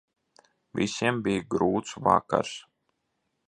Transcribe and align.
Visiem 0.79 1.21
bija 1.27 1.45
grūts 1.57 1.95
vakars. 2.09 2.59